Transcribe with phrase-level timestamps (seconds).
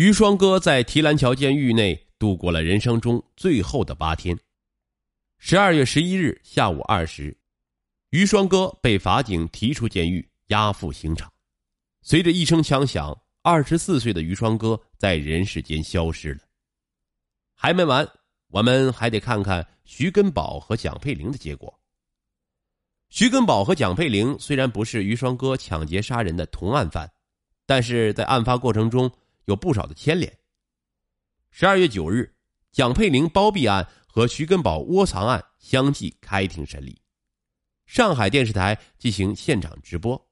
[0.00, 4.34] 于双哥在提篮桥监狱内度过了人生中最后的八天。
[5.36, 7.36] 十二月十一日下午二时，
[8.08, 11.30] 于双哥被法警提出监狱，押赴刑场。
[12.00, 16.40] 随着一声枪响，二十四岁的于双哥在人世间消失了。
[17.52, 18.08] 还没完，
[18.48, 21.78] 我们还得看看徐根宝和蒋佩玲的结果。
[23.10, 27.12] 徐根宝和蒋佩玲虽然不是于双哥抢劫杀人的同案犯，
[27.66, 29.12] 但是在案发过程中
[29.50, 30.32] 有不少的牵连。
[31.50, 32.32] 十二月九日，
[32.70, 37.02] 蒋佩玲包庇案和徐根宝窝藏案相继开庭审理，
[37.86, 40.30] 上海电视台进行现场直播，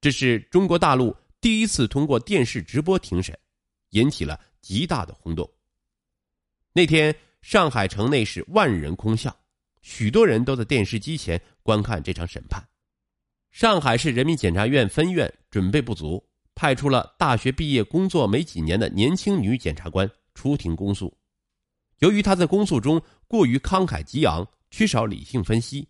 [0.00, 3.38] 这是中国大陆第一次通过电视直播庭审，
[3.90, 5.48] 引起了极大的轰动。
[6.72, 9.34] 那天，上海城内是万人空巷，
[9.82, 12.66] 许多人都在电视机前观看这场审判。
[13.50, 21.16] 上海市人民检察院分院准备不足，派出了大学毕业、工作没几年的年轻女检察官出庭公诉。
[21.98, 25.88] 由于她在公诉中过于慷慨激昂，缺少理性分析，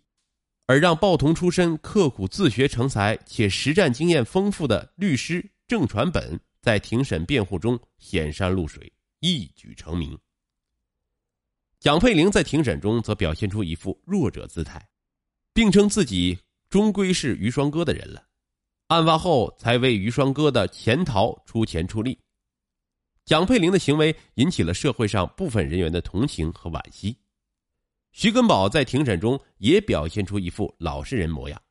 [0.65, 10.17] 而让报童出身、刻苦自学成才且实战经验丰富的律师郑传本在庭审辩护中显山露水，一举成名。
[11.79, 14.83] 蒋佩玲在庭审中则表现出一副弱者姿态，
[15.53, 16.37] 并称自己
[16.69, 18.24] 终归是于双哥的人了，
[18.87, 22.17] 案发后才为于双哥的潜逃出钱出力。
[23.25, 27.17] 蒋佩玲的行为引起了社会上部分人员的同情和惋惜。
[28.11, 31.61] 徐根宝在庭审中也表现出一副老实人模样，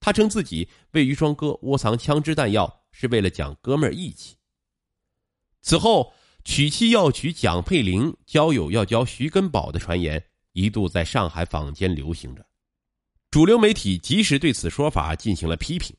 [0.00, 4.36] 他称自己为于双哥窝藏枪支弹药是为了讲哥们义气。
[5.62, 6.12] 此后。
[6.48, 12.46] 娶妻要娶蒋佩玲，交友要交徐根宝的传言一度在上海坊间流行着，
[13.32, 15.96] 主流媒体及时对此说法进行了批评，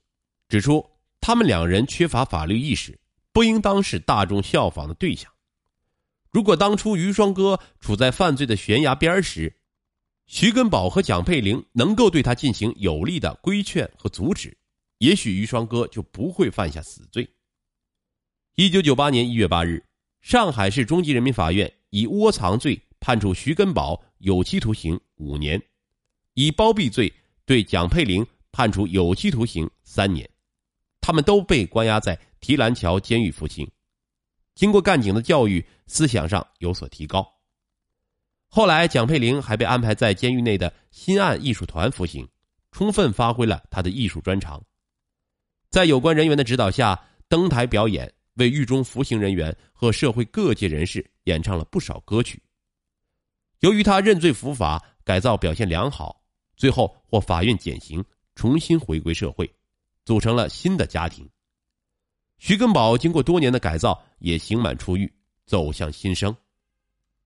[0.48, 0.86] 指出
[1.20, 3.00] 他们两人缺乏法律意识，
[3.31, 5.31] 不应当是大众效仿的对象。
[6.31, 9.56] 如果当初于双哥处在犯罪的悬崖边时，
[10.25, 14.58] 徐根宝和蒋佩玲能够对他进行有力的规劝和阻止，
[14.97, 17.28] 也许于双哥就不会犯下死罪。
[18.56, 19.84] 一九九八年一月八日。
[20.19, 25.62] 上海市中级人民法院以窝藏罪判处徐根宝有期徒刑五年，
[26.34, 27.14] 以包庇罪
[27.46, 30.29] 对蒋佩玲判处有期徒刑三年，
[31.07, 33.66] 他们都被关押在提篮桥监狱服刑。
[34.56, 37.25] 经过干警的教育，思想上有所提高。
[38.50, 42.28] 后来，蒋佩玲还被安排在监狱内的新案艺术团服刑，
[42.73, 44.62] 充分发挥了他的艺术专长，
[45.69, 48.13] 在有关人员的指导下登台表演。
[48.34, 52.44] 为狱中服刑人员和社会各界人士演唱了不少歌曲。
[53.62, 56.22] 由于他认罪伏法，改造表现良好，
[56.57, 58.03] 最后获法院减刑，
[58.35, 59.50] 重新回归社会，
[60.07, 61.29] 组成了新的家庭。
[62.38, 65.13] 徐根宝经过多年的改造，也刑满出狱，
[65.45, 66.34] 走向新生。